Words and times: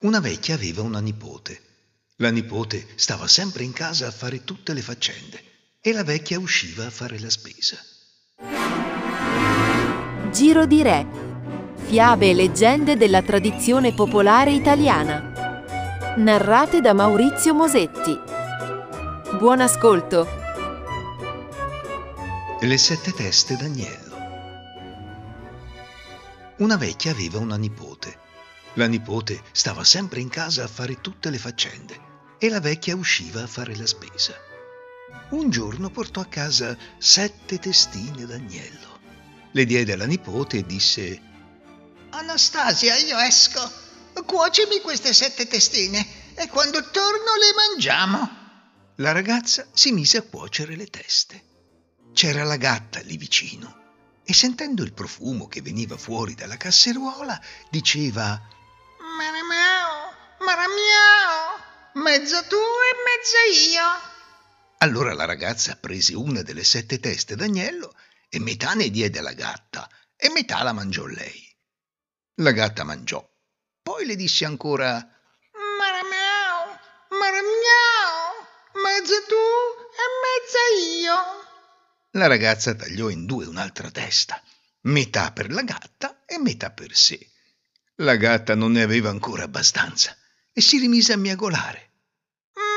Una 0.00 0.20
vecchia 0.20 0.54
aveva 0.54 0.82
una 0.82 1.00
nipote. 1.00 1.60
La 2.18 2.30
nipote 2.30 2.86
stava 2.94 3.26
sempre 3.26 3.64
in 3.64 3.72
casa 3.72 4.06
a 4.06 4.12
fare 4.12 4.44
tutte 4.44 4.72
le 4.72 4.80
faccende 4.80 5.42
e 5.80 5.92
la 5.92 6.04
vecchia 6.04 6.38
usciva 6.38 6.86
a 6.86 6.90
fare 6.90 7.18
la 7.18 7.28
spesa. 7.28 7.76
Giro 10.30 10.66
di 10.66 10.82
Re. 10.82 11.04
Fiabe 11.74 12.30
e 12.30 12.34
leggende 12.34 12.96
della 12.96 13.22
tradizione 13.22 13.92
popolare 13.92 14.52
italiana. 14.52 15.64
Narrate 16.16 16.80
da 16.80 16.92
Maurizio 16.92 17.52
Mosetti. 17.52 18.16
Buon 19.36 19.60
ascolto. 19.60 20.28
Le 22.60 22.78
sette 22.78 23.12
teste 23.12 23.56
d'agnello. 23.56 24.16
Una 26.58 26.76
vecchia 26.76 27.10
aveva 27.10 27.40
una 27.40 27.56
nipote. 27.56 28.26
La 28.78 28.86
nipote 28.86 29.42
stava 29.50 29.82
sempre 29.82 30.20
in 30.20 30.28
casa 30.28 30.62
a 30.62 30.68
fare 30.68 31.00
tutte 31.00 31.30
le 31.30 31.38
faccende 31.38 32.36
e 32.38 32.48
la 32.48 32.60
vecchia 32.60 32.94
usciva 32.94 33.42
a 33.42 33.48
fare 33.48 33.74
la 33.74 33.86
spesa. 33.86 34.36
Un 35.30 35.50
giorno 35.50 35.90
portò 35.90 36.20
a 36.20 36.26
casa 36.26 36.78
sette 36.96 37.58
testine 37.58 38.24
d'agnello. 38.24 39.00
Le 39.50 39.64
diede 39.64 39.94
alla 39.94 40.06
nipote 40.06 40.58
e 40.58 40.64
disse 40.64 41.20
Anastasia, 42.10 42.94
io 42.98 43.18
esco. 43.18 43.68
Cuocimi 44.24 44.80
queste 44.80 45.12
sette 45.12 45.48
testine 45.48 46.06
e 46.34 46.46
quando 46.46 46.78
torno 46.90 47.34
le 47.34 47.72
mangiamo. 47.72 48.30
La 48.98 49.10
ragazza 49.10 49.66
si 49.72 49.90
mise 49.90 50.18
a 50.18 50.22
cuocere 50.22 50.76
le 50.76 50.86
teste. 50.86 51.42
C'era 52.12 52.44
la 52.44 52.56
gatta 52.56 53.00
lì 53.00 53.16
vicino 53.16 53.76
e 54.22 54.32
sentendo 54.32 54.84
il 54.84 54.92
profumo 54.92 55.48
che 55.48 55.62
veniva 55.62 55.96
fuori 55.96 56.34
dalla 56.34 56.56
casseruola 56.56 57.40
diceva 57.70 58.40
Maramiao, 60.58 61.60
maramiao, 61.94 62.02
mezzo 62.02 62.42
tu 62.48 62.56
e 62.56 62.92
mezzo 63.06 63.70
io. 63.70 63.84
Allora 64.78 65.14
la 65.14 65.24
ragazza 65.24 65.76
prese 65.76 66.16
una 66.16 66.42
delle 66.42 66.64
sette 66.64 66.98
teste 66.98 67.36
d'agnello 67.36 67.94
e 68.28 68.40
metà 68.40 68.74
ne 68.74 68.90
diede 68.90 69.20
alla 69.20 69.34
gatta 69.34 69.88
e 70.16 70.30
metà 70.30 70.64
la 70.64 70.72
mangiò 70.72 71.06
lei. 71.06 71.56
La 72.40 72.50
gatta 72.50 72.82
mangiò. 72.82 73.24
Poi 73.80 74.04
le 74.04 74.16
disse 74.16 74.46
ancora 74.46 74.94
Maramiao, 75.78 76.80
maramiao, 77.10 78.82
mezzo 78.82 79.14
tu 79.28 79.36
e 79.94 80.06
mezzo 80.24 80.92
io. 80.98 81.14
La 82.18 82.26
ragazza 82.26 82.74
tagliò 82.74 83.10
in 83.10 83.26
due 83.26 83.46
un'altra 83.46 83.92
testa, 83.92 84.42
metà 84.82 85.30
per 85.30 85.52
la 85.52 85.62
gatta 85.62 86.24
e 86.26 86.36
metà 86.40 86.72
per 86.72 86.96
sé. 86.96 87.30
La 88.00 88.16
gatta 88.16 88.56
non 88.56 88.72
ne 88.72 88.82
aveva 88.82 89.10
ancora 89.10 89.44
abbastanza 89.44 90.16
e 90.58 90.60
si 90.60 90.78
rimise 90.78 91.12
a 91.12 91.16
miagolare. 91.16 91.90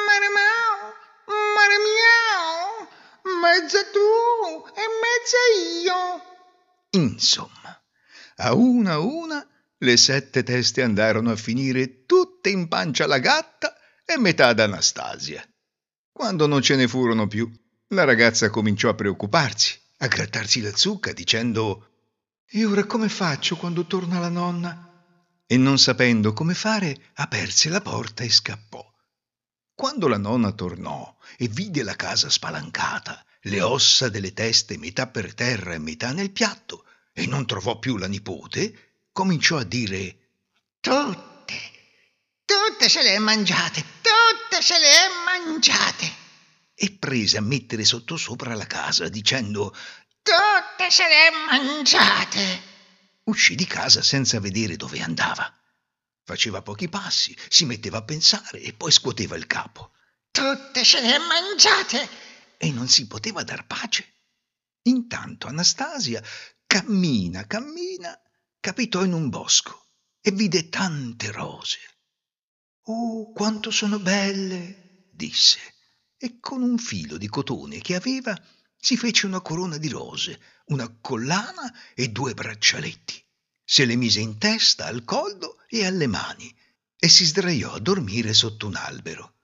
Maramiao, 0.06 0.94
maramiao, 1.56 2.88
mezzo 3.42 3.80
tu 3.90 4.68
e 4.68 4.84
mezzo 5.02 5.38
io. 5.82 7.02
Insomma, 7.02 7.82
a 8.36 8.54
una 8.54 8.92
a 8.92 9.00
una 9.00 9.48
le 9.80 9.98
sette 9.98 10.44
teste 10.44 10.84
andarono 10.84 11.32
a 11.32 11.36
finire 11.36 12.06
tutte 12.06 12.52
in 12.52 12.68
pancia 12.68 13.06
alla 13.06 13.18
gatta 13.18 13.76
e 14.06 14.20
metà 14.20 14.50
ad 14.50 14.60
Anastasia. 14.60 15.44
Quando 16.12 16.46
non 16.46 16.62
ce 16.62 16.76
ne 16.76 16.88
furono 16.88 17.28
più, 17.28 17.52
la 17.88 18.04
ragazza 18.04 18.52
cominciò 18.52 18.90
a 18.90 18.94
preoccuparsi, 18.94 19.76
a 19.98 20.08
grattarsi 20.08 20.62
la 20.62 20.76
zucca 20.76 21.14
dicendo 21.14 21.88
E 22.46 22.64
ora 22.64 22.84
come 22.84 23.10
faccio 23.10 23.56
quando 23.56 23.88
torna 23.88 24.20
la 24.20 24.30
nonna? 24.30 24.91
E 25.52 25.58
non 25.58 25.78
sapendo 25.78 26.32
come 26.32 26.54
fare, 26.54 27.12
aperse 27.16 27.68
la 27.68 27.82
porta 27.82 28.24
e 28.24 28.30
scappò. 28.30 28.90
Quando 29.76 30.08
la 30.08 30.18
nonna 30.18 30.54
tornò 30.54 31.14
e 31.36 31.50
vide 31.50 31.84
la 31.84 31.98
casa 31.98 32.30
spalancata, 32.30 33.22
le 33.42 33.60
ossa 33.62 34.08
delle 34.08 34.32
teste 34.32 34.78
metà 34.78 35.08
per 35.08 35.34
terra 35.34 35.74
e 35.74 35.78
metà 35.78 36.14
nel 36.14 36.32
piatto, 36.32 36.86
e 37.12 37.26
non 37.26 37.46
trovò 37.46 37.80
più 37.80 37.98
la 37.98 38.08
nipote, 38.08 39.02
cominciò 39.12 39.58
a 39.58 39.66
dire 39.66 40.20
Tutte, 40.80 41.60
tutte 42.46 42.88
se 42.88 43.04
le 43.04 43.16
è 43.16 43.20
mangiate, 43.20 43.84
tutte 44.02 44.62
se 44.62 44.80
le 44.80 44.90
è 44.90 45.08
mangiate. 45.26 46.14
e 46.76 46.96
prese 46.98 47.38
a 47.38 47.42
mettere 47.42 47.84
sottosopra 47.84 48.56
la 48.56 48.68
casa, 48.68 49.10
dicendo 49.10 49.76
Tutte 50.24 50.90
se 50.90 51.04
le 51.10 51.28
è 51.28 51.32
mangiate. 51.46 52.71
Uscì 53.26 53.56
di 53.56 53.66
casa 53.66 54.02
senza 54.02 54.40
vedere 54.40 54.76
dove 54.76 55.02
andava. 55.02 55.54
Faceva 56.24 56.62
pochi 56.62 56.88
passi, 56.90 57.36
si 57.50 57.66
metteva 57.66 57.98
a 57.98 58.04
pensare 58.04 58.62
e 58.62 58.74
poi 58.74 58.92
scuoteva 58.92 59.36
il 59.36 59.48
capo. 59.48 59.94
Tutte 60.32 60.84
se 60.84 61.02
le 61.02 61.18
mangiate. 61.18 62.30
e 62.58 62.72
non 62.72 62.88
si 62.88 63.08
poteva 63.08 63.44
dar 63.44 63.66
pace. 63.66 64.06
Intanto 64.84 65.48
Anastasia 65.48 66.24
cammina, 66.66 67.46
cammina, 67.48 68.18
capitò 68.60 69.04
in 69.04 69.14
un 69.14 69.30
bosco 69.30 69.90
e 70.22 70.32
vide 70.32 70.70
tante 70.70 71.32
rose. 71.32 71.80
Oh, 72.86 73.32
quanto 73.32 73.72
sono 73.72 74.00
belle, 74.00 75.10
disse, 75.12 75.60
e 76.18 76.40
con 76.40 76.62
un 76.62 76.78
filo 76.78 77.18
di 77.18 77.28
cotone 77.28 77.80
che 77.80 77.96
aveva 77.96 78.40
si 78.82 78.98
fece 78.98 79.28
una 79.28 79.42
corona 79.42 79.78
di 79.78 79.90
rose, 79.90 80.42
una 80.66 80.90
collana 80.90 81.72
e 81.94 82.10
due 82.10 82.34
braccialetti. 82.34 83.24
Se 83.64 83.86
le 83.86 83.96
mise 83.96 84.20
in 84.20 84.40
testa, 84.40 84.88
al 84.88 85.04
collo 85.04 85.60
e 85.70 85.86
alle 85.86 86.08
mani 86.08 86.54
e 86.98 87.08
si 87.08 87.24
sdraiò 87.24 87.74
a 87.74 87.80
dormire 87.80 88.34
sotto 88.34 88.66
un 88.66 88.76
albero. 88.76 89.36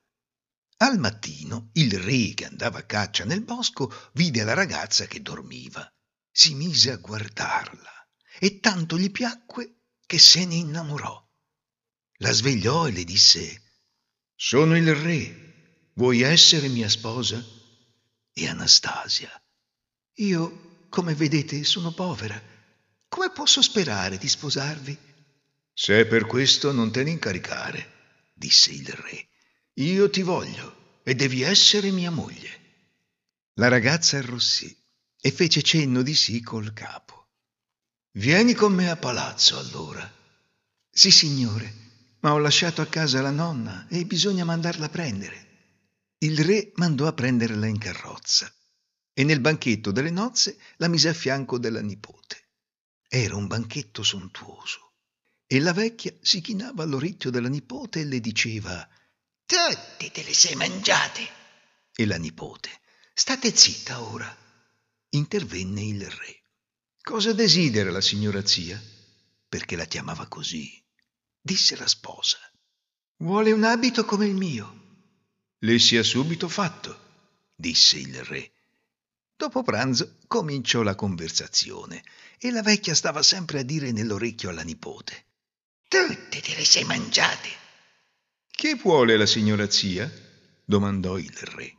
Al 0.77 0.97
mattino 0.97 1.69
il 1.73 1.99
re 1.99 2.33
che 2.33 2.45
andava 2.45 2.79
a 2.79 2.85
caccia 2.85 3.25
nel 3.25 3.43
bosco 3.43 3.93
vide 4.13 4.43
la 4.43 4.53
ragazza 4.53 5.05
che 5.05 5.21
dormiva. 5.21 5.87
Si 6.31 6.55
mise 6.55 6.91
a 6.91 6.97
guardarla 6.97 8.09
e 8.39 8.59
tanto 8.59 8.97
gli 8.97 9.11
piacque 9.11 9.81
che 10.05 10.17
se 10.17 10.45
ne 10.45 10.55
innamorò. 10.55 11.23
La 12.17 12.31
svegliò 12.31 12.87
e 12.87 12.91
le 12.91 13.03
disse 13.03 13.61
Sono 14.35 14.75
il 14.75 14.95
re, 14.95 15.91
vuoi 15.93 16.21
essere 16.21 16.67
mia 16.69 16.89
sposa? 16.89 17.56
E 18.39 18.47
Anastasia 18.47 19.31
Io, 20.17 20.85
come 20.89 21.15
vedete, 21.15 21.63
sono 21.63 21.91
povera. 21.91 22.39
Come 23.07 23.31
posso 23.31 23.63
sperare 23.63 24.19
di 24.19 24.27
sposarvi? 24.27 24.95
Se 25.73 26.01
è 26.01 26.05
per 26.05 26.27
questo 26.27 26.71
non 26.71 26.91
te 26.91 27.01
ne 27.01 27.09
incaricare, 27.09 28.29
disse 28.35 28.69
il 28.69 28.87
re. 28.87 29.29
Io 29.73 30.11
ti 30.11 30.21
voglio 30.21 30.99
e 31.01 31.15
devi 31.15 31.41
essere 31.41 31.89
mia 31.89 32.11
moglie. 32.11 32.59
La 33.55 33.69
ragazza 33.69 34.19
arrossì 34.19 34.75
e 35.19 35.31
fece 35.31 35.63
cenno 35.63 36.03
di 36.03 36.13
sì 36.13 36.39
col 36.41 36.73
capo. 36.73 37.29
Vieni 38.11 38.53
con 38.53 38.71
me 38.71 38.91
a 38.91 38.97
palazzo 38.97 39.57
allora. 39.57 40.07
Sì, 40.91 41.09
signore, 41.09 41.73
ma 42.19 42.33
ho 42.33 42.37
lasciato 42.37 42.83
a 42.83 42.87
casa 42.87 43.19
la 43.19 43.31
nonna 43.31 43.87
e 43.89 44.05
bisogna 44.05 44.45
mandarla 44.45 44.85
a 44.85 44.89
prendere. 44.89 45.46
Il 46.19 46.43
re 46.43 46.71
mandò 46.75 47.05
a 47.07 47.13
prenderla 47.13 47.67
in 47.67 47.77
carrozza 47.77 48.51
e 49.13 49.23
nel 49.23 49.39
banchetto 49.39 49.91
delle 49.91 50.09
nozze 50.09 50.57
la 50.77 50.87
mise 50.87 51.09
a 51.09 51.13
fianco 51.13 51.59
della 51.59 51.81
nipote. 51.81 52.49
Era 53.07 53.35
un 53.35 53.47
banchetto 53.47 54.03
sontuoso 54.03 54.93
e 55.45 55.59
la 55.59 55.73
vecchia 55.73 56.13
si 56.21 56.41
chinava 56.41 56.83
all'orecchio 56.83 57.29
della 57.29 57.47
nipote 57.49 58.01
e 58.01 58.05
le 58.05 58.19
diceva 58.19 58.87
Tutte 59.45 60.11
te 60.11 60.23
le 60.23 60.33
sei 60.33 60.55
mangiate. 60.55 61.27
e 61.95 62.05
la 62.05 62.17
nipote 62.17 62.69
State 63.13 63.55
zitta 63.55 64.01
ora. 64.01 64.35
Intervenne 65.09 65.81
il 65.83 66.07
re. 66.07 66.43
Cosa 67.01 67.33
desidera 67.33 67.89
la 67.89 68.01
signora 68.01 68.45
zia? 68.45 68.79
Perché 69.47 69.75
la 69.75 69.85
chiamava 69.85 70.27
così. 70.27 70.83
Disse 71.41 71.75
la 71.75 71.87
sposa. 71.87 72.37
Vuole 73.17 73.51
un 73.51 73.63
abito 73.63 74.05
come 74.05 74.27
il 74.27 74.35
mio. 74.35 74.76
Le 75.59 75.79
sia 75.79 76.03
subito 76.03 76.47
fatto, 76.47 76.99
disse 77.55 77.97
il 77.97 78.23
re. 78.23 78.51
Dopo 79.35 79.63
pranzo 79.63 80.17
cominciò 80.27 80.83
la 80.83 80.93
conversazione 80.93 82.03
e 82.37 82.51
la 82.51 82.61
vecchia 82.61 82.93
stava 82.93 83.23
sempre 83.23 83.59
a 83.59 83.63
dire 83.63 83.91
nell'orecchio 83.91 84.49
alla 84.49 84.61
nipote. 84.61 85.25
Tutte 85.87 86.41
te 86.41 86.55
le 86.55 86.63
sei 86.63 86.83
mangiate. 86.83 87.49
Che 88.51 88.75
vuole 88.75 89.17
la 89.17 89.25
signora 89.25 89.69
zia? 89.69 90.11
domandò 90.63 91.17
il 91.17 91.35
re. 91.35 91.75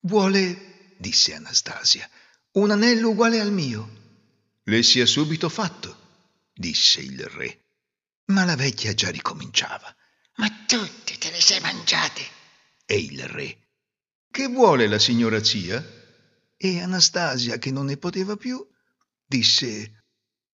Vuole, 0.00 0.94
disse 0.96 1.34
Anastasia, 1.34 2.08
un 2.52 2.70
anello 2.70 3.10
uguale 3.10 3.40
al 3.40 3.52
mio. 3.52 3.98
Le 4.64 4.82
sia 4.82 5.04
subito 5.04 5.50
fatto, 5.50 5.96
disse 6.54 7.00
il 7.00 7.22
re. 7.26 7.64
Ma 8.26 8.44
la 8.44 8.56
vecchia 8.56 8.94
già 8.94 9.10
ricominciava. 9.10 9.94
Ma 10.36 10.48
tutte 10.66 11.18
te 11.18 11.30
le 11.30 11.40
sei 11.40 11.60
mangiate. 11.60 12.38
E 12.90 12.98
il 12.98 13.22
re. 13.22 13.68
Che 14.28 14.48
vuole 14.48 14.88
la 14.88 14.98
signora 14.98 15.44
zia? 15.44 15.80
E 16.56 16.80
Anastasia, 16.80 17.56
che 17.56 17.70
non 17.70 17.86
ne 17.86 17.96
poteva 17.96 18.34
più, 18.34 18.66
disse: 19.24 20.02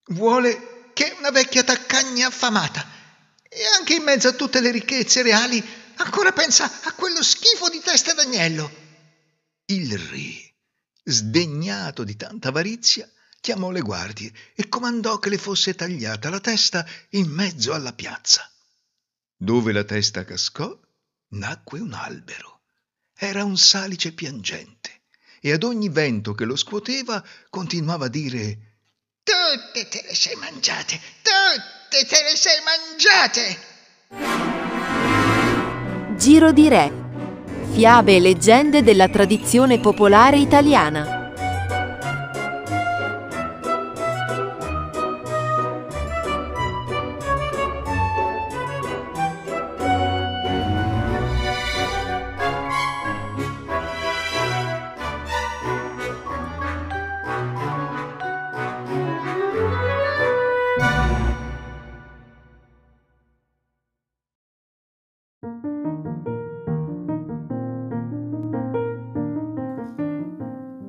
Vuole 0.08 0.90
che 0.92 1.14
una 1.18 1.30
vecchia 1.30 1.64
taccagna 1.64 2.26
affamata. 2.26 2.86
E 3.42 3.64
anche 3.78 3.94
in 3.94 4.02
mezzo 4.02 4.28
a 4.28 4.34
tutte 4.34 4.60
le 4.60 4.70
ricchezze 4.70 5.22
reali, 5.22 5.64
ancora 5.96 6.32
pensa 6.32 6.70
a 6.82 6.92
quello 6.92 7.22
schifo 7.22 7.70
di 7.70 7.80
testa 7.80 8.12
d'agnello. 8.12 8.70
Il 9.64 9.96
re, 9.96 10.56
sdegnato 11.04 12.04
di 12.04 12.16
tanta 12.16 12.48
avarizia, 12.48 13.10
chiamò 13.40 13.70
le 13.70 13.80
guardie 13.80 14.30
e 14.54 14.68
comandò 14.68 15.18
che 15.18 15.30
le 15.30 15.38
fosse 15.38 15.74
tagliata 15.74 16.28
la 16.28 16.40
testa 16.40 16.86
in 17.12 17.30
mezzo 17.30 17.72
alla 17.72 17.94
piazza. 17.94 18.46
Dove 19.34 19.72
la 19.72 19.84
testa 19.84 20.26
cascò, 20.26 20.78
nacque 21.28 21.80
un 21.80 21.92
albero. 21.92 22.60
Era 23.16 23.44
un 23.44 23.56
salice 23.56 24.12
piangente 24.12 25.02
e 25.40 25.52
ad 25.52 25.62
ogni 25.62 25.88
vento 25.88 26.34
che 26.34 26.44
lo 26.44 26.56
scuoteva 26.56 27.24
continuava 27.48 28.06
a 28.06 28.08
dire 28.08 28.58
Tutte 29.22 29.88
te 29.88 30.04
le 30.06 30.14
sei 30.14 30.36
mangiate, 30.36 31.00
tutte 31.22 32.06
te 32.06 32.22
le 32.22 32.36
sei 32.36 32.58
mangiate! 32.64 33.74
Giro 36.16 36.52
di 36.52 36.68
Re. 36.68 37.04
Fiabe 37.72 38.16
e 38.16 38.20
leggende 38.20 38.82
della 38.82 39.08
tradizione 39.08 39.80
popolare 39.80 40.38
italiana. 40.38 41.15